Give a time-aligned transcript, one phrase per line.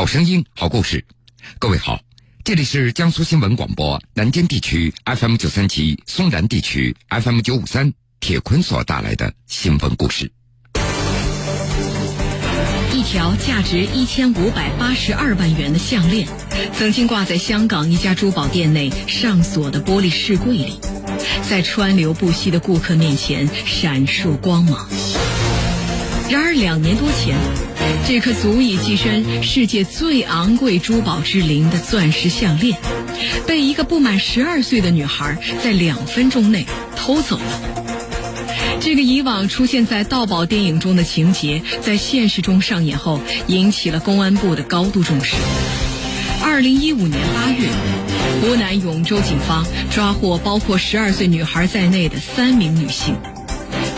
[0.00, 1.04] 好声音，好故事。
[1.58, 2.00] 各位好，
[2.42, 7.92] 这里是江苏新闻广播南京地区 FM 九三七、松南地区 FM 九五三。
[8.18, 10.32] 铁坤所带来的新闻故事：
[12.94, 16.26] 一条价值一千五百八十二万元的项链，
[16.72, 20.80] 曾经挂在香港一家珠宝店内上锁的玻璃饰柜里，
[21.46, 24.88] 在川流不息的顾客面前闪烁光芒。
[26.30, 27.36] 然而，两年多前，
[28.06, 32.78] 这颗足以跻身世界最昂贵珠宝之林的钻石项链，
[33.48, 36.64] 被一个不满十二岁的女孩在两分钟内
[36.94, 37.42] 偷走了。
[38.78, 45.34] 这个以往出现在盗宝电影中的情节，在现实中上演后，引起了公安部的高度重视。
[46.44, 47.68] 二零一五年八月，
[48.40, 53.16] 湖南永州警方抓获包括十二岁女孩在内的三名女性。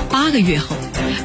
[0.08, 0.74] 八个月后。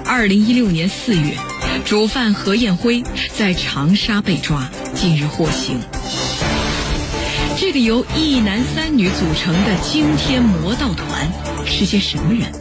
[0.06, 1.38] 二零一六年四月，
[1.86, 3.04] 主犯何艳辉
[3.36, 5.80] 在长沙被抓，近日获刑。
[7.60, 11.32] 这个由一男三女组成的惊天魔盗团
[11.66, 12.52] 是些什么人？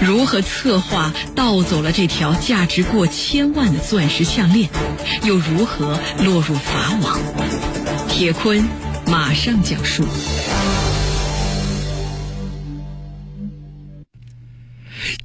[0.00, 4.70] 如何策划盗走了这条价值过千万的钻石项链？
[5.24, 7.18] 又如何落入法网？
[8.08, 8.64] 铁坤
[9.06, 10.04] 马上讲述。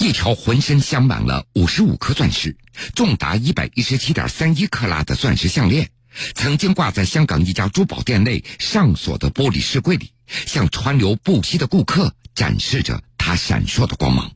[0.03, 2.57] 一条浑身镶满了五十五颗钻石、
[2.93, 5.91] 重达一百一十七点三一克拉的钻石项链，
[6.35, 10.11] 曾经挂在香港一家珠宝店内上锁的玻璃饰柜里，
[10.45, 14.29] 向川流不息的顾客展示着它闪烁的光芒。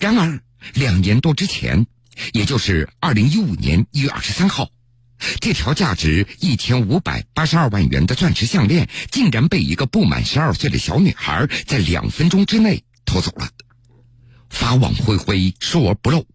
[0.00, 0.42] 然而，
[0.74, 1.86] 两年多之前，
[2.32, 4.68] 也就是二零一五年一月二十三号，
[5.40, 13.48] 这条价值一千五百八十二万元的钻石项链，竟然被一个不满十二岁的小女孩在两分钟之内偷走了。
[14.50, 16.26] 法网恢恢，疏而不漏。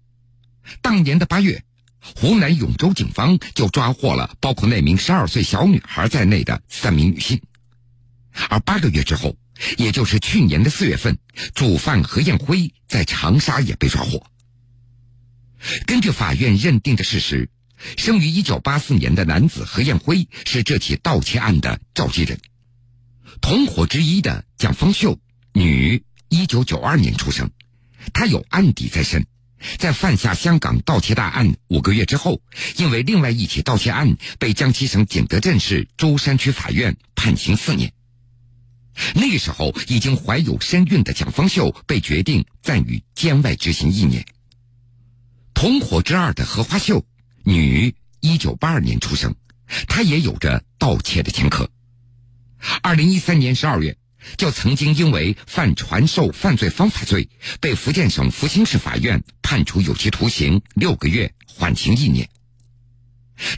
[0.82, 1.64] 当年的八月，
[2.00, 7.40] 湖南永州警方就抓获了包括那名十二岁小女孩在内的三名女性。
[8.50, 9.38] 而八个月之后，
[9.78, 11.18] 也就是去年的四月份，
[11.54, 14.26] 主犯何艳辉在长沙也被抓获。
[15.86, 17.50] 根据法院认定的事实，
[17.98, 22.40] 生于一九八四年的男子何艳辉是这起盗窃案的召集人。
[23.42, 25.20] 同伙之一的蒋方秀，
[25.54, 27.50] 女，一九九二年出生。
[28.14, 29.26] 他有案底在身，
[29.78, 32.42] 在犯下香港盗窃大案五个月之后，
[32.78, 37.92] 因为另外一起盗窃案被江西省景德镇市舟山区法院判刑四年。
[39.14, 44.26] 那个时候已经怀有身孕的蒋方秀被决定暂予监外执行一年。
[45.54, 47.06] 同伙之二的何花秀，
[47.44, 49.36] 女，一九八二年出生，
[49.88, 51.70] 她也有着盗窃的前科。
[52.82, 53.98] 二零一三年十二月。
[54.38, 62.30] 就曾经因为犯传授犯罪方法罪，被福建省福清市法院判处有期徒刑六个月，缓刑一年。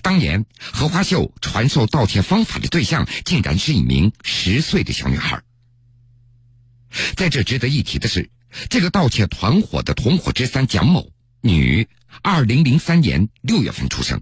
[0.01, 5.41] 当年何花秀传授盗窃方法的对象，竟然是一名十岁的小女孩。
[7.15, 8.29] 在这值得一提的是，
[8.69, 11.11] 这个盗窃团伙的同伙之三蒋某，
[11.41, 11.87] 女，
[12.23, 14.21] 二零零三年六月份出生。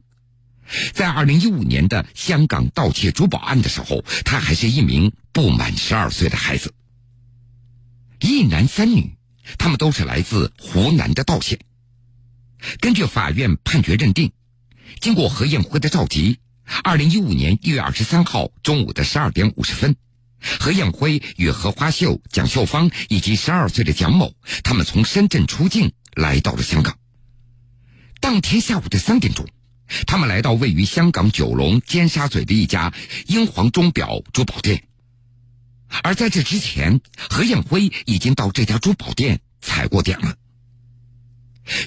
[0.94, 6.74] 在二零一五年的香港盗窃珠宝案的时候，她还是一名不满十二岁的孩子。
[8.22, 9.18] 一男三女，
[9.58, 11.60] 他们都是来自湖南的道县。
[12.80, 14.32] 根据法院判决认定，
[15.02, 16.40] 经过何艳辉的召集，
[16.86, 19.98] 二零一五年一月二十三号中午的十二点五十分，
[20.40, 26.98] 何艳辉与何花秀、蒋秀芳以及十二岁的蒋某，他们从深圳出境来到了香港。
[28.22, 29.46] 当天下午的三点钟。
[30.08, 32.92] 他们来到位于香港九龙尖沙咀的一家
[33.28, 34.84] 英皇钟表珠宝店，
[36.04, 40.36] 而在这之前，何艳辉已经到这家珠宝店踩过点了。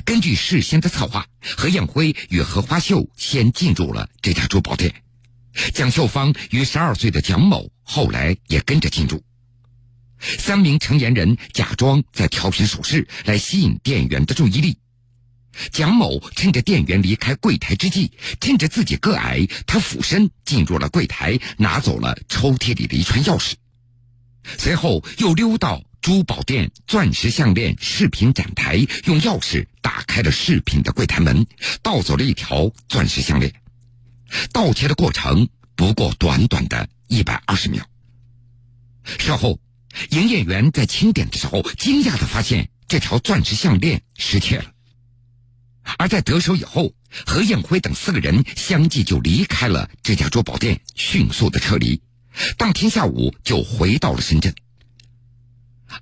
[0.04, 1.26] 根据事先的策划，
[1.56, 4.92] 何艳辉与何花秀先进入了这家珠宝店，
[5.72, 9.22] 蒋秀芳与十二岁的蒋某后来也跟着进入。
[10.20, 14.76] 三名成年人假装在挑选首饰，来吸引店员的注意力。
[15.70, 18.10] 蒋某趁着店员离开柜台之际，
[18.40, 23.54] 趁着自己个矮，他俯身进入了柜台，拿走了抽屉里的一串钥匙，
[24.44, 31.46] 随后又溜到珠宝店钻石项链饰品展台，用钥匙打开了饰品的柜台门，
[31.82, 33.52] 盗走了一条钻石项链。
[34.52, 37.84] 盗窃的过程不过短短的一百二十秒。
[39.18, 39.58] 事后，
[40.10, 44.72] 营业员在清点的时候，惊讶的发现这条钻石项链失窃了。
[45.96, 46.92] 而在得手以后，
[47.26, 52.00] 何艳辉等四个人相继就离开了这家珠宝店，迅速的撤离。
[52.56, 54.54] 当天下午就回到了深圳。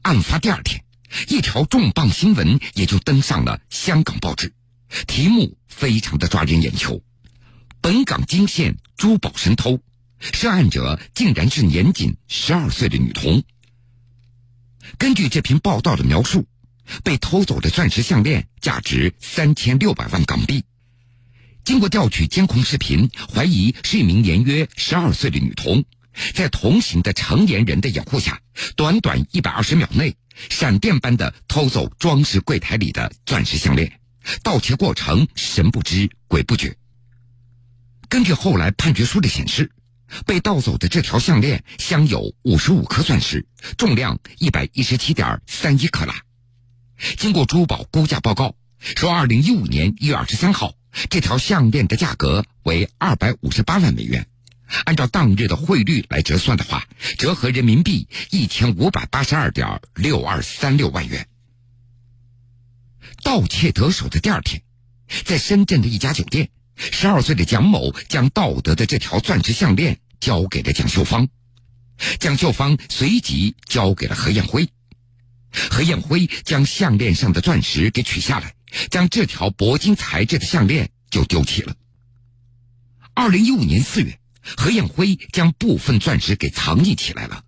[0.03, 0.85] 案发第二天，
[1.29, 4.53] 一条重磅新闻也就登上了香港报纸，
[5.07, 7.03] 题目非常的抓人眼球：
[7.81, 9.81] 本港惊现珠宝神偷，
[10.19, 13.43] 涉案者竟然是年仅十二岁的女童。
[14.99, 16.47] 根据这篇报道的描述，
[17.03, 20.65] 被偷走的钻石项链价值三千六百万港币。
[21.65, 25.85] 经过调取监控视频，怀疑是一名年约十二岁的女童，
[26.35, 28.41] 在同行的成年人的掩护下，
[28.77, 30.17] 短短一百二十秒内，
[30.49, 34.01] 闪电般的偷走装饰柜台里的钻石项链，
[34.43, 36.77] 盗窃过程神不知鬼不觉。
[38.09, 39.71] 根据后来判决书的显示，
[40.25, 43.47] 被盗走的这条项链镶有五十五颗钻石，
[43.77, 46.15] 重量一百一十七点三一克拉。
[47.17, 50.75] 经过珠宝估价报告说，二零一五年一月二十三号。
[51.11, 54.27] 这条项链的价格为二百五十八万美元，
[54.85, 56.87] 按照当日的汇率来折算的话，
[57.19, 61.29] 折合人民币一千五百八十二点六二三六万元。
[63.23, 64.63] 盗窃得手的第二天，
[65.25, 71.29] 在深圳的一家酒店，十二岁的蒋某将盗得的这条钻石项链交给了蒋秀芳，
[72.19, 74.69] 蒋秀芳随即交给了何艳辉，
[75.71, 78.55] 何艳辉将项链上的钻石给取下来。
[78.91, 81.75] 将这条铂金材质的项链就丢弃了。
[83.15, 84.19] 二零一五年四月，
[84.57, 87.43] 何艳辉将部分钻石给藏匿起来了，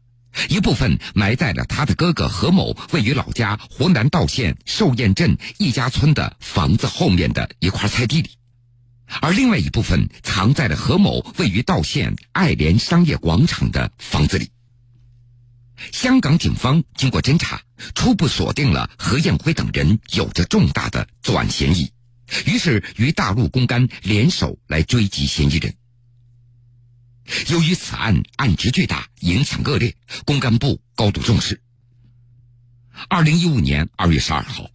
[0.48, 8.30] 一部分埋在了他的哥哥何某位于老家湖南道县寿堰镇一家村的房子后面的一块菜地里，
[9.20, 14.50] 而另外一部分藏在了何某位于道县爱联商业广场的房子里。
[15.92, 17.62] 香港警方经过侦查，
[17.94, 21.92] 初步锁定了何艳辉等人有着重大的作案嫌疑，
[22.46, 25.72] 于是与大陆公安联手来追击嫌疑人。
[27.48, 29.94] 由于此案案值巨大，影响恶劣，
[30.24, 31.60] 公安部高度重视。
[33.08, 34.70] 二零一五年二月十二号，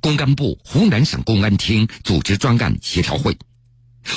[0.00, 3.36] 公安部湖南省公安厅组织专案协调会。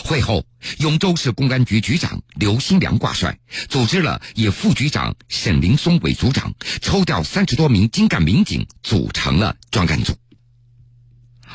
[0.06, 0.46] 会后，
[0.78, 10.16] 永州市公安局局长刘新良挂帅，组织了以副局长沈林松为组长，抽调三十多名精干民警组成了专案组。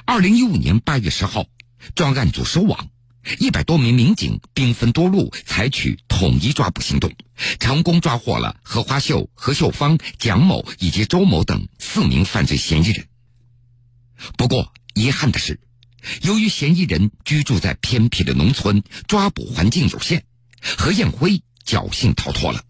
[0.05, 1.47] 二零一五年八月十号，
[1.95, 2.89] 专案组收网，
[3.39, 7.13] 一百多名民警兵分多路，采取统一抓捕行动，
[7.59, 13.07] 成功抓获了何花秀、何秀芳、蒋某以及周某等四名犯罪嫌疑人。
[14.37, 15.61] 不过，遗憾的是。
[16.23, 20.25] 由于嫌疑人居住在偏僻的农村，抓捕环境有限，
[20.61, 22.63] 何艳辉侥幸逃脱了。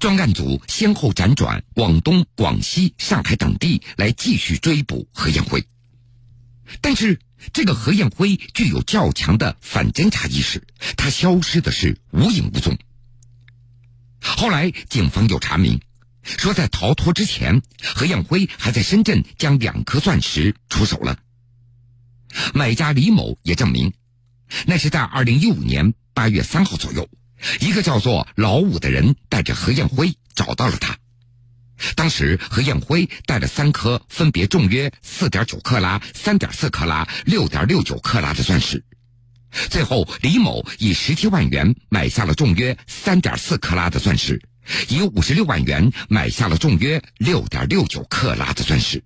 [0.00, 5.64] 专案组先后辗转广东、广西、上海等地来继续追捕何艳辉，
[6.80, 7.20] 但是
[7.52, 10.62] 这个何艳辉具有较强的反侦查意识，
[10.96, 12.76] 他消失的是无影无踪。
[14.20, 15.80] 后来警方又查明，
[16.22, 21.18] 说在逃脱之前，何艳辉还在深圳将两颗钻石出手了。
[22.54, 23.92] 买家李某也证明，
[24.66, 27.08] 那是在二零一五年八月三号左右，
[27.60, 30.96] 一个叫做老五的人带着何艳辉找到了他。
[31.96, 38.84] 当时何艳辉带了三颗分别重约四点九克拉、三点四克拉、六点六九克拉的钻石。
[39.68, 44.40] 最后，李某以十七万元买下了重约三点四克拉的钻石，
[44.88, 49.04] 以五十六万元买下了重约六点六九克拉的钻石。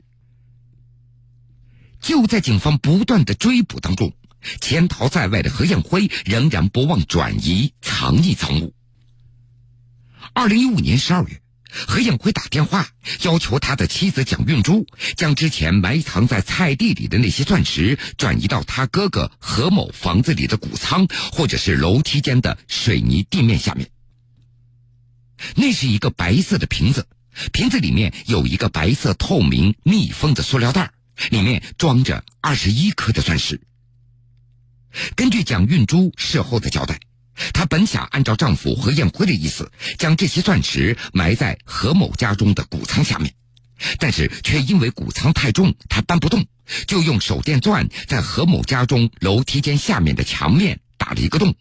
[2.00, 4.12] 就在警方不断的追捕当中，
[4.60, 8.72] 潜逃在外的何艳辉仍然不忘转移藏匿赃物。
[10.32, 12.88] 二零一五年十二月，何应辉打电话
[13.22, 23.90] 要求他的妻子蒋运珠将之前埋藏在菜地里的那些钻石转移到他哥哥何某房子里的谷仓，或者是楼梯间的水泥地面下面。
[25.54, 27.06] 那是一个白色的瓶子，
[27.52, 30.92] 瓶子里面有一个白色透明密封的塑料袋。
[31.30, 33.58] 里面装着二十一颗的钻石。
[35.14, 37.00] 根据蒋运珠事后的交代，
[37.52, 43.34] 她本想按照丈夫何艳辉的意思，将这些钻石埋在何某家中的谷仓下面，
[43.98, 46.46] 但是却因为谷仓太重，她搬不动，
[46.86, 51.54] 就用手电钻在何某家中楼梯间下面的墙面打了一个洞，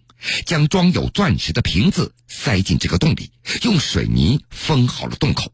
[0.45, 3.31] 将装有钻石的瓶子塞进这个洞里，
[3.63, 5.51] 用水泥封好了洞口。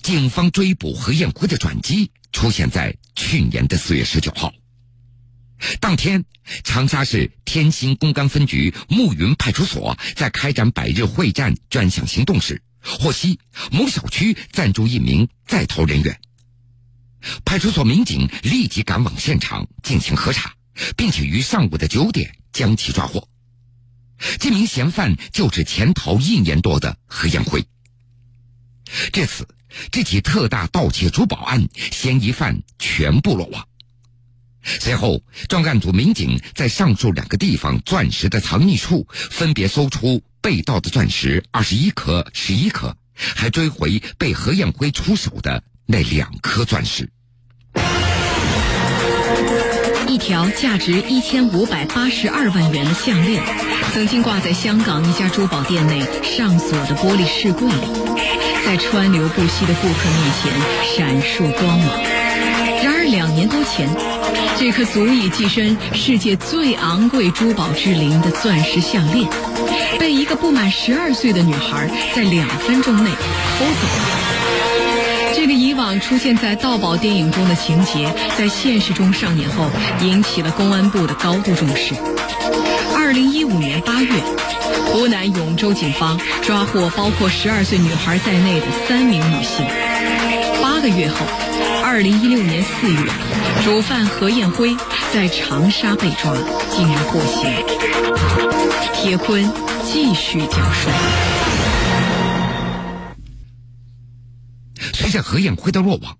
[0.00, 4.52] 警方追捕何艳辉的转机出现在去年的四月十九号。
[5.80, 6.24] 当天，
[6.64, 13.38] 长沙市天心公安分局暮云派出所在开展百日会战专项行动时，获悉
[13.70, 16.20] 某小区暂住一名在逃人员。
[17.44, 20.54] 派出所民警立即赶往现场进行核查，
[20.96, 23.28] 并且于上午的九点将其抓获。
[24.38, 27.64] 这名嫌犯就是潜逃一年多的何艳辉。
[29.12, 29.48] 至此。
[29.90, 33.66] 这起特大盗窃珠宝案嫌疑犯全部落网。
[34.62, 47.10] 随后，专案组民警在上述两个地方钻石的藏匿处，分别搜出被盗的钻石二十一颗、十一颗，还追回被何艳辉出手的那两颗钻石。
[50.08, 53.42] 一条价值一千五百八十二万元的项链，
[53.92, 57.76] 曾经挂在香港一家珠宝店内上锁的玻璃饰柜里，
[58.64, 60.52] 在川流不息的顾客面前
[60.96, 62.02] 闪烁光芒。
[62.84, 63.88] 然而两年多前，
[64.58, 69.28] 这颗足以跻身世界最昂贵珠宝之林的钻石项链，
[69.98, 75.34] 被一个不满十二岁的女孩在两分钟内偷走了。
[75.34, 79.66] 这个以往出现在盗宝电影中的情节，在现实中上演后，
[80.00, 81.94] 引起了公安部的高度重视。
[82.94, 84.12] 二零一五年八月，
[84.86, 89.66] 湖南永州警方抓获包括十二岁女孩在内的三名女性。
[90.62, 91.16] 八个月后，
[91.92, 93.12] 二零一六年四月，
[93.62, 94.74] 主犯何艳辉
[95.12, 96.34] 在长沙被抓，
[96.70, 97.44] 竟然获刑。
[98.94, 99.44] 铁坤
[99.84, 100.88] 继续讲述。
[104.94, 106.16] 随着何艳辉的落网，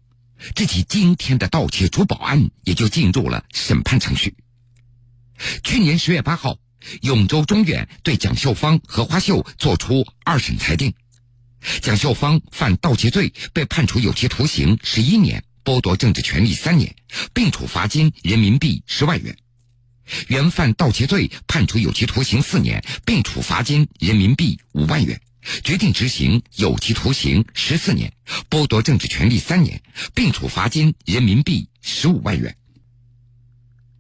[0.55, 4.37] 这起惊天的盗窃珠宝案也就进入了审判程序。
[5.65, 6.59] 去年十月八号，
[7.01, 10.93] 永州中院对蒋秀芳、何花秀作出二审裁定，
[11.81, 16.95] 蒋秀芳犯盗窃罪，被判处有期徒刑十一年，剥夺政治权利三年，
[17.33, 19.35] 并处罚金人民币十万元；
[20.29, 25.21] 原犯盗窃罪，判处有期徒刑四年，并处罚金人民币五万元。
[25.65, 28.13] 决定执行有期徒刑十四年，
[28.49, 29.83] 剥夺政治权利三年，
[30.15, 32.57] 并处罚金人民币十五万元。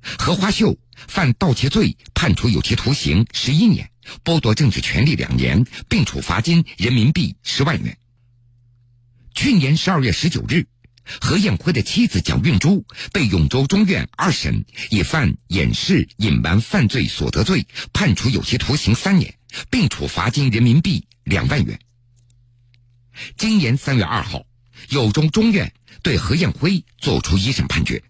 [0.00, 0.78] 何花秀
[1.08, 3.90] 犯盗窃罪，判处有期徒刑十一年，
[4.24, 7.96] 剥夺政治权利两年，并处罚金人民币十万元。
[9.34, 10.66] 去年十二月十九日，
[11.04, 19.34] 何艳辉的妻子蒋运珠被永州中院二审以犯掩饰、隐瞒犯罪所得罪，判处有期徒刑三年，
[19.70, 21.06] 并处罚金人民币。
[21.24, 21.78] 两万元。
[23.36, 24.44] 今年三月二号，
[24.88, 28.02] 永中中院对何艳辉作出一审判决，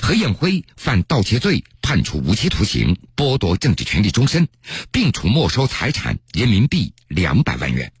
[0.00, 4.46] 何艳辉犯盗窃罪，判处无期徒刑，剥夺政治权利终身，
[4.92, 7.92] 并处没收财产人民币两百万元。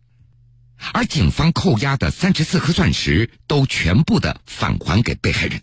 [0.92, 5.60] 而警方扣押的三十四颗钻石都全部的返还给被害人，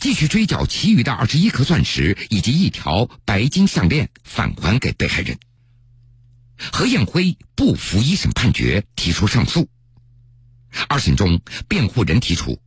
[0.00, 5.38] 继续追缴其余的二十一颗钻石以及一条白金项链返还给被害人。
[6.56, 9.68] 何艳辉不服一审判决，提出上诉。
[10.88, 12.58] 二审中，辩护人提出，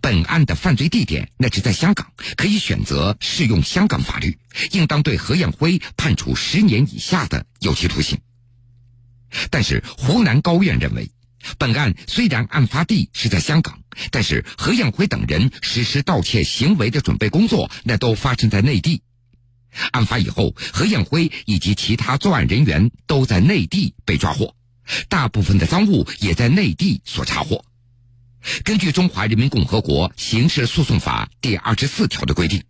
[0.00, 4.38] 本案的犯罪地点那是在香港，可以选择适用香港法律，
[4.70, 8.18] 应当对何艳辉判处十年以下的有期徒刑。
[9.50, 11.10] 但是湖南高院认为，
[11.58, 19.02] 本案虽然案发地是在香港，但是何艳辉等人实施盗窃行为的准备工作，那都发生在内地。
[19.92, 24.54] 案发以后，何艳辉以及其他作案人员都在内地被抓获，
[25.08, 27.64] 大部分的赃物也在内地所查获。
[28.64, 32.62] 根据《中华人民共和国刑事诉讼法》第二十四条的规定，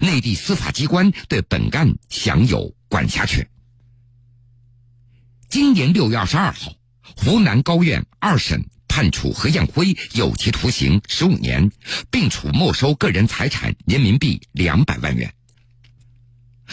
[0.00, 3.46] 内地司法机关对本案享有管辖权。
[5.48, 6.72] 今年六月二十二号，
[7.16, 11.70] 湖南高院二审判处何艳辉有期徒刑十五年，
[12.10, 15.32] 并处没收个人财产人民币两百万元。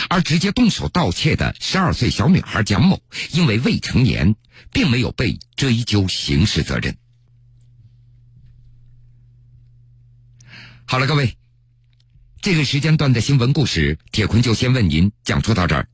[0.10, 3.00] 而直接动手盗窃的十二岁小女孩蒋某，
[3.32, 4.36] 因为未成年，
[4.72, 6.98] 并没有被追究刑事责任。
[10.86, 11.38] 好了，各位，
[12.42, 15.88] 这个时间段的新闻故事，铁坤就先为您讲述到这儿。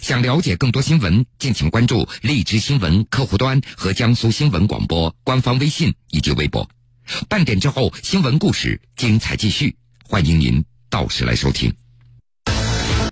[0.00, 6.68] 想了解更多新闻，敬请关注荔枝新闻客户端和江苏新闻广播官方微信以及微博。
[7.28, 9.76] 半点之后，新闻故事精彩继续，
[10.08, 11.81] 欢迎您到时来收听。